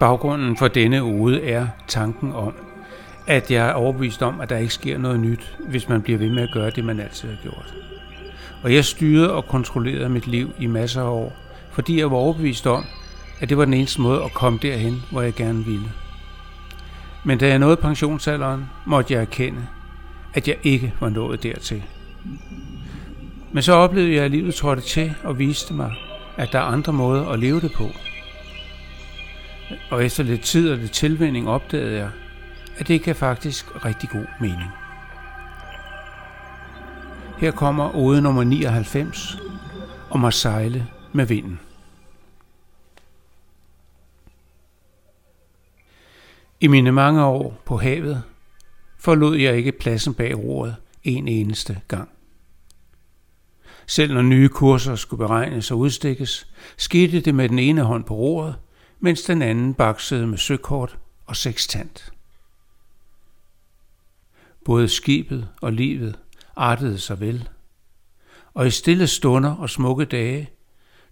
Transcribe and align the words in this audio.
Baggrunden 0.00 0.56
for 0.56 0.68
denne 0.68 1.02
ode 1.02 1.42
er 1.42 1.66
tanken 1.88 2.32
om, 2.32 2.52
at 3.26 3.50
jeg 3.50 3.68
er 3.68 3.72
overbevist 3.72 4.22
om, 4.22 4.40
at 4.40 4.50
der 4.50 4.56
ikke 4.56 4.74
sker 4.74 4.98
noget 4.98 5.20
nyt, 5.20 5.56
hvis 5.68 5.88
man 5.88 6.02
bliver 6.02 6.18
ved 6.18 6.30
med 6.30 6.42
at 6.42 6.50
gøre 6.52 6.70
det, 6.70 6.84
man 6.84 7.00
altid 7.00 7.28
har 7.28 7.36
gjort. 7.42 7.74
Og 8.62 8.74
jeg 8.74 8.84
styrede 8.84 9.32
og 9.32 9.44
kontrollerede 9.46 10.08
mit 10.08 10.26
liv 10.26 10.50
i 10.58 10.66
masser 10.66 11.02
af 11.02 11.08
år, 11.08 11.32
fordi 11.72 11.98
jeg 11.98 12.10
var 12.10 12.16
overbevist 12.16 12.66
om, 12.66 12.84
at 13.40 13.48
det 13.48 13.58
var 13.58 13.64
den 13.64 13.74
eneste 13.74 14.00
måde 14.00 14.24
at 14.24 14.34
komme 14.34 14.58
derhen, 14.62 15.02
hvor 15.10 15.22
jeg 15.22 15.34
gerne 15.34 15.64
ville. 15.64 15.92
Men 17.24 17.38
da 17.38 17.48
jeg 17.48 17.58
nåede 17.58 17.76
pensionsalderen, 17.76 18.64
måtte 18.86 19.14
jeg 19.14 19.20
erkende, 19.20 19.66
at 20.34 20.48
jeg 20.48 20.56
ikke 20.62 20.94
var 21.00 21.08
nået 21.08 21.42
dertil. 21.42 21.82
Men 23.52 23.62
så 23.62 23.72
oplevede 23.72 24.14
jeg, 24.14 24.24
at 24.24 24.30
livet 24.30 24.54
trådte 24.54 24.82
til 24.82 25.14
og 25.22 25.38
viste 25.38 25.74
mig, 25.74 25.94
at 26.36 26.52
der 26.52 26.58
er 26.58 26.62
andre 26.62 26.92
måder 26.92 27.28
at 27.28 27.38
leve 27.38 27.60
det 27.60 27.72
på. 27.72 27.90
Og 29.90 30.04
efter 30.04 30.24
lidt 30.24 30.42
tid 30.42 30.70
og 30.70 30.78
lidt 30.78 30.92
tilvænding 30.92 31.48
opdagede 31.48 31.98
jeg, 31.98 32.10
at 32.76 32.88
det 32.88 33.02
kan 33.02 33.16
faktisk 33.16 33.84
rigtig 33.84 34.08
god 34.08 34.26
mening. 34.40 34.70
Her 37.38 37.50
kommer 37.50 37.96
ode 37.96 38.22
nummer 38.22 38.44
99 38.44 39.38
om 40.10 40.24
at 40.24 40.34
sejle 40.34 40.86
med 41.12 41.26
vinden. 41.26 41.60
I 46.60 46.66
mine 46.66 46.92
mange 46.92 47.24
år 47.24 47.56
på 47.64 47.76
havet 47.76 48.22
forlod 49.04 49.36
jeg 49.36 49.56
ikke 49.56 49.72
pladsen 49.72 50.14
bag 50.14 50.38
roret 50.38 50.76
en 51.02 51.28
eneste 51.28 51.80
gang. 51.88 52.08
Selv 53.86 54.14
når 54.14 54.22
nye 54.22 54.48
kurser 54.48 54.96
skulle 54.96 55.18
beregnes 55.18 55.70
og 55.70 55.78
udstikkes, 55.78 56.46
skete 56.76 57.20
det 57.20 57.34
med 57.34 57.48
den 57.48 57.58
ene 57.58 57.82
hånd 57.82 58.04
på 58.04 58.14
roret, 58.14 58.56
mens 59.00 59.22
den 59.22 59.42
anden 59.42 59.74
baksede 59.74 60.26
med 60.26 60.38
søkort 60.38 60.98
og 61.26 61.36
sekstant. 61.36 62.12
Både 64.64 64.88
skibet 64.88 65.48
og 65.60 65.72
livet 65.72 66.18
artede 66.56 66.98
sig 66.98 67.20
vel, 67.20 67.48
og 68.54 68.66
i 68.66 68.70
stille 68.70 69.06
stunder 69.06 69.54
og 69.54 69.70
smukke 69.70 70.04
dage 70.04 70.50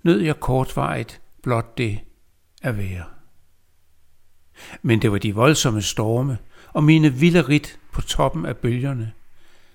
nød 0.03 0.21
jeg 0.21 0.41
kortvarigt 0.41 1.21
blot 1.43 1.79
det 1.79 2.01
at 2.63 2.79
være. 2.79 3.05
Men 4.83 5.03
det 5.03 5.13
var 5.13 5.19
de 5.19 5.35
voldsomme 5.35 5.83
storme 5.83 6.39
og 6.73 6.85
mine 6.85 7.13
vilde 7.13 7.43
ridt, 7.43 7.79
på 7.93 8.01
toppen 8.01 8.47
af 8.47 8.57
bølgerne, 8.57 9.13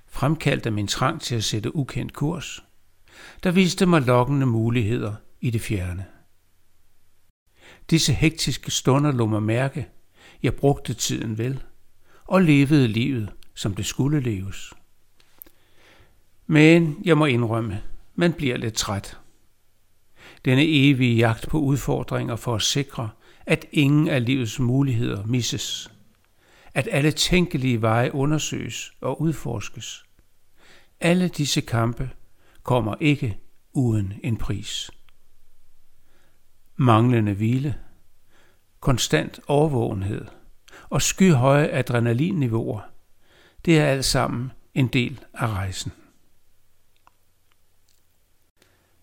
fremkaldte 0.08 0.72
min 0.72 0.88
trang 0.88 1.22
til 1.22 1.36
at 1.36 1.44
sætte 1.44 1.76
ukendt 1.76 2.14
kurs, 2.14 2.64
der 3.44 3.52
viste 3.52 3.86
mig 3.86 4.02
lokkende 4.02 4.46
muligheder 4.46 5.16
i 5.42 5.50
det 5.50 5.62
fjerne. 5.62 6.06
Disse 7.90 8.14
hektiske 8.14 8.72
stunder 8.72 9.12
lå 9.12 9.26
mig 9.26 9.44
mærke, 9.44 9.88
jeg 10.44 10.56
brugte 10.56 10.94
tiden 10.94 11.38
vel, 11.38 11.64
og 12.26 12.42
levede 12.42 12.88
livet, 12.88 13.30
som 13.56 13.76
det 13.76 13.86
skulle 13.86 14.20
leves. 14.20 14.74
Men 16.48 17.02
jeg 17.06 17.18
må 17.18 17.26
indrømme, 17.26 17.82
man 18.16 18.34
bliver 18.34 18.58
lidt 18.58 18.74
træt. 18.74 19.18
Denne 20.46 20.64
evige 20.64 21.16
jagt 21.16 21.48
på 21.50 21.60
udfordringer 21.60 22.36
for 22.36 22.56
at 22.56 22.62
sikre, 22.62 23.10
at 23.46 23.66
ingen 23.72 24.08
af 24.08 24.26
livets 24.26 24.60
muligheder 24.60 25.26
misses. 25.26 25.92
At 26.78 26.88
alle 26.92 27.12
tænkelige 27.12 27.82
veje 27.82 28.14
undersøges 28.14 28.94
og 29.02 29.22
udforskes. 29.22 30.06
Alle 31.00 31.28
disse 31.28 31.62
kampe 31.62 32.10
kommer 32.64 32.96
ikke 33.00 33.40
uden 33.74 34.14
en 34.24 34.38
pris. 34.38 34.92
Manglende 36.76 37.34
hvile, 37.34 37.76
konstant 38.80 39.40
overvågenhed 39.48 40.26
og 40.90 41.02
skyhøje 41.02 41.68
adrenalinniveauer, 41.68 42.82
det 43.66 43.80
er 43.80 43.86
alt 43.86 44.06
sammen 44.06 44.52
en 44.74 44.88
del 44.88 45.20
af 45.34 45.48
rejsen. 45.48 45.92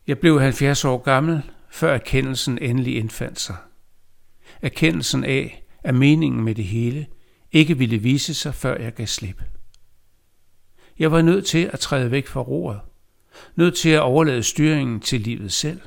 Jeg 0.07 0.19
blev 0.19 0.41
70 0.41 0.85
år 0.85 0.99
gammel, 0.99 1.43
før 1.71 1.95
erkendelsen 1.95 2.59
endelig 2.59 2.97
indfandt 2.97 3.41
sig. 3.41 3.57
Erkendelsen 4.63 5.25
af, 5.25 5.65
at 5.83 5.95
meningen 5.95 6.45
med 6.45 6.55
det 6.55 6.65
hele 6.65 7.07
ikke 7.55 7.79
ville 7.79 7.99
vise 7.99 8.35
sig, 8.35 8.55
før 8.55 8.81
jeg 8.81 8.95
gav 8.95 9.07
slip. 9.07 9.43
Jeg 10.99 11.13
var 11.13 11.23
nødt 11.23 11.47
til 11.47 11.71
at 11.73 11.81
træde 11.81 12.11
væk 12.11 12.27
fra 12.27 12.41
roret, 12.41 12.81
nødt 13.57 13.77
til 13.77 13.89
at 13.89 14.01
overlade 14.03 14.43
styringen 14.43 15.01
til 15.01 15.21
livet 15.21 15.53
selv. 15.53 15.81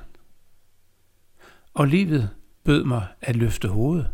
Og 1.73 1.87
livet 1.87 2.29
bød 2.63 2.83
mig 2.83 3.07
at 3.21 3.35
løfte 3.35 3.67
hovedet. 3.67 4.11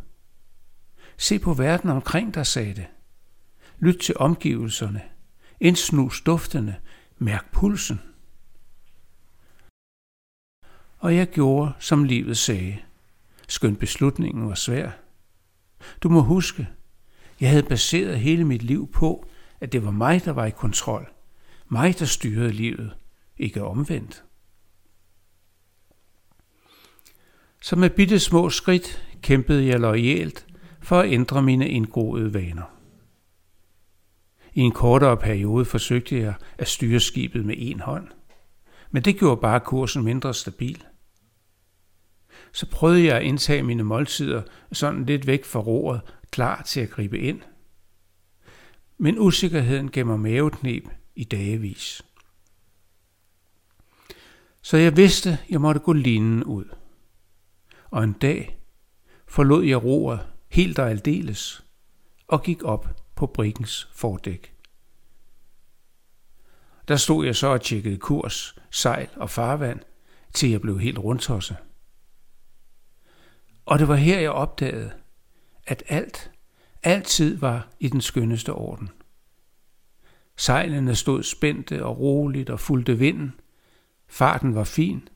Se 1.18 1.40
på 1.40 1.54
verden 1.54 1.90
omkring 1.90 2.34
dig, 2.34 2.48
sagde 2.48 2.74
det. 2.74 2.86
Lyt 3.80 4.00
til 4.00 4.16
omgivelserne. 4.18 5.02
Indsnus 5.60 6.22
duftene. 6.22 6.76
Mærk 7.18 7.52
pulsen. 7.52 8.02
Og 11.00 11.16
jeg 11.16 11.28
gjorde, 11.28 11.74
som 11.80 12.04
livet 12.04 12.38
sagde. 12.38 12.80
Skønt 13.48 13.80
beslutningen 13.80 14.48
var 14.48 14.56
svær. 14.56 14.92
Du 16.04 16.10
må 16.10 16.22
huske, 16.22 16.68
jeg 17.44 17.52
havde 17.52 17.64
baseret 17.64 18.20
hele 18.20 18.46
mit 18.46 18.64
liv 18.64 18.92
på, 18.92 19.26
at 19.60 19.72
det 19.72 19.86
var 19.86 19.92
mig, 19.92 20.26
der 20.26 20.32
var 20.32 20.46
i 20.46 20.52
kontrol. 20.52 21.08
Mig, 21.70 22.00
der 22.00 22.06
styrede 22.06 22.52
livet, 22.52 22.94
ikke 23.38 23.64
omvendt. 23.64 24.24
Så 27.62 27.76
med 27.76 27.90
bitte 27.90 28.20
små 28.20 28.50
skridt 28.50 29.06
kæmpede 29.22 29.68
jeg 29.68 29.80
lojalt 29.80 30.48
for 30.82 31.00
at 31.00 31.12
ændre 31.12 31.42
mine 31.42 31.70
indgroede 31.70 32.34
vaner. 32.34 32.78
I 34.54 34.60
en 34.60 34.72
kortere 34.72 35.18
periode 35.18 35.66
forsøgte 35.66 36.20
jeg 36.20 36.34
at 36.58 36.68
styre 36.68 37.00
skibet 37.00 37.46
med 37.46 37.56
en 37.58 37.80
hånd, 37.80 38.08
men 38.92 39.04
det 39.04 39.18
gjorde 39.20 39.42
bare 39.42 39.60
kursen 39.60 40.04
mindre 40.04 40.34
stabil. 40.34 40.84
Så 42.52 42.70
prøvede 42.70 43.06
jeg 43.06 43.18
at 43.18 43.24
indtage 43.24 43.64
mine 43.64 43.84
måltider 43.84 44.42
sådan 44.72 45.06
lidt 45.06 45.28
væk 45.28 45.46
fra 45.46 45.60
roret, 45.60 46.02
klar 46.34 46.62
til 46.62 46.80
at 46.80 46.90
gribe 46.90 47.20
ind. 47.20 47.42
Men 48.98 49.20
usikkerheden 49.20 49.92
gav 49.92 50.06
mig 50.06 50.20
maveknep 50.20 50.84
i 51.16 51.24
dagevis. 51.24 52.06
Så 54.62 54.78
jeg 54.78 54.98
vidste, 54.98 55.40
jeg 55.50 55.62
måtte 55.62 55.80
gå 55.80 55.94
linen 55.94 56.44
ud. 56.44 56.66
Og 57.92 58.04
en 58.04 58.14
dag 58.14 58.60
forlod 59.28 59.64
jeg 59.64 59.84
roret 59.84 60.28
helt 60.50 60.80
og 60.80 60.90
aldeles 60.90 61.66
og 62.28 62.44
gik 62.44 62.64
op 62.64 62.88
på 63.16 63.28
brikkens 63.28 63.90
fordæk. 63.94 64.56
Der 66.88 66.96
stod 66.96 67.26
jeg 67.26 67.36
så 67.36 67.48
og 67.48 67.62
tjekkede 67.62 67.98
kurs, 67.98 68.56
sejl 68.72 69.10
og 69.16 69.30
farvand, 69.30 69.80
til 70.34 70.50
jeg 70.50 70.62
blev 70.62 70.80
helt 70.80 70.98
rundtosset. 70.98 71.58
Og 73.66 73.80
det 73.80 73.88
var 73.88 73.96
her, 73.96 74.20
jeg 74.20 74.32
opdagede, 74.32 75.03
at 75.66 75.84
alt, 75.88 76.32
altid 76.84 77.38
var 77.38 77.70
i 77.80 77.88
den 77.88 78.02
skønneste 78.02 78.54
orden. 78.54 78.90
Sejlene 80.38 80.96
stod 80.96 81.24
spændte 81.24 81.86
og 81.86 82.00
roligt 82.00 82.50
og 82.50 82.60
fulgte 82.60 82.98
vinden. 82.98 83.34
Farten 84.08 84.56
var 84.56 84.64
fin, 84.64 85.08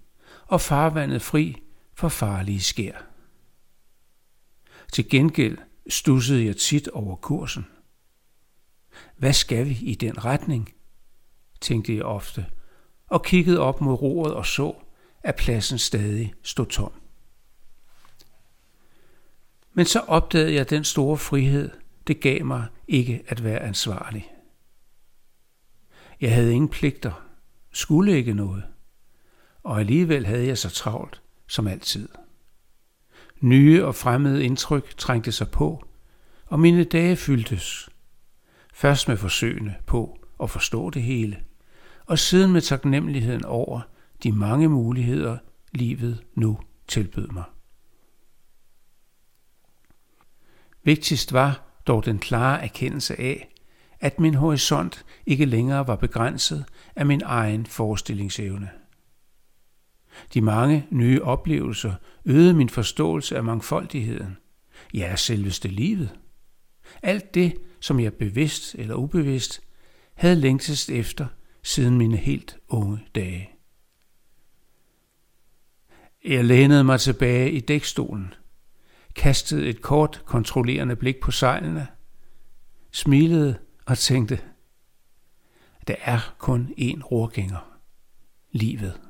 og 0.48 0.62
farvandet 0.62 1.22
fri 1.22 1.62
for 1.94 2.10
farlige 2.10 2.62
skær. 2.62 2.98
Til 4.94 5.10
gengæld 5.10 5.58
stussede 5.90 6.46
jeg 6.46 6.58
tit 6.58 6.88
over 6.88 7.16
kursen. 7.16 7.68
Hvad 9.18 9.34
skal 9.34 9.66
vi 9.66 9.78
i 9.82 9.96
den 9.96 10.26
retning? 10.26 10.74
tænkte 11.62 11.96
jeg 11.96 12.04
ofte, 12.04 12.46
og 13.08 13.24
kiggede 13.24 13.60
op 13.60 13.82
mod 13.82 13.94
roret 13.94 14.34
og 14.34 14.46
så, 14.46 14.76
at 15.24 15.36
pladsen 15.36 15.78
stadig 15.78 16.34
stod 16.44 16.66
tom. 16.66 17.07
Men 19.78 19.86
så 19.86 20.00
opdagede 20.00 20.54
jeg 20.54 20.70
den 20.70 20.84
store 20.84 21.18
frihed, 21.18 21.70
det 22.08 22.20
gav 22.20 22.46
mig 22.46 22.66
ikke 22.88 23.24
at 23.28 23.44
være 23.44 23.60
ansvarlig. 23.60 24.32
Jeg 26.22 26.34
havde 26.34 26.54
ingen 26.54 26.70
pligter, 26.70 27.28
skulle 27.72 28.18
ikke 28.18 28.34
noget, 28.34 28.64
og 29.64 29.80
alligevel 29.80 30.26
havde 30.26 30.48
jeg 30.48 30.58
så 30.58 30.70
travlt 30.70 31.22
som 31.48 31.68
altid. 31.68 32.10
Nye 33.42 33.86
og 33.86 33.96
fremmede 33.96 34.44
indtryk 34.44 34.98
trængte 34.98 35.32
sig 35.32 35.50
på, 35.50 35.86
og 36.46 36.60
mine 36.60 36.84
dage 36.84 37.16
fyldtes. 37.16 37.90
Først 38.74 39.08
med 39.08 39.18
forsøgene 39.18 39.76
på 39.86 40.20
at 40.44 40.50
forstå 40.50 40.90
det 40.90 41.02
hele, 41.02 41.40
og 42.06 42.20
siden 42.20 42.52
med 42.52 42.62
taknemmeligheden 42.62 43.46
over 43.46 43.82
de 44.24 44.32
mange 44.32 44.68
muligheder, 44.70 45.38
livet 45.72 46.24
nu 46.36 46.60
tilbød 46.88 47.28
mig. 47.28 47.44
Vigtigst 50.88 51.34
var 51.34 51.82
dog 51.88 52.06
den 52.06 52.20
klare 52.20 52.64
erkendelse 52.64 53.20
af, 53.20 53.54
at 54.00 54.20
min 54.20 54.34
horisont 54.34 55.06
ikke 55.26 55.46
længere 55.46 55.88
var 55.88 55.96
begrænset 55.96 56.66
af 56.96 57.06
min 57.06 57.22
egen 57.26 57.66
forestillingsevne. 57.66 58.70
De 60.34 60.42
mange 60.42 60.88
nye 60.90 61.22
oplevelser 61.24 61.94
øgede 62.26 62.54
min 62.54 62.70
forståelse 62.70 63.38
af 63.38 63.44
mangfoldigheden, 63.44 64.38
ja, 64.94 65.16
selveste 65.16 65.68
livet. 65.68 66.20
Alt 67.04 67.34
det, 67.34 67.56
som 67.80 68.00
jeg 68.00 68.14
bevidst 68.14 68.76
eller 68.76 68.96
ubevidst 68.96 69.62
havde 70.14 70.36
længtest 70.36 70.90
efter 70.90 71.28
siden 71.64 71.98
mine 71.98 72.18
helt 72.18 72.58
unge 72.68 73.00
dage. 73.16 73.50
Jeg 76.26 76.46
lænede 76.46 76.84
mig 76.84 77.00
tilbage 77.00 77.52
i 77.52 77.60
dækstolen, 77.60 78.34
kastede 79.18 79.66
et 79.70 79.82
kort 79.82 80.22
kontrollerende 80.26 80.96
blik 80.96 81.20
på 81.20 81.32
sejlene, 81.32 81.88
smilede 82.92 83.60
og 83.86 83.98
tænkte, 83.98 84.40
der 85.88 85.96
er 86.02 86.36
kun 86.38 86.74
én 86.78 87.02
rorgænger, 87.04 87.80
livet. 88.52 89.07